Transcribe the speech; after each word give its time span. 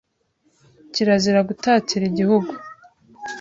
Kirazira 0.93 1.39
gutatira 1.49 2.03
Igihugu. 2.11 2.51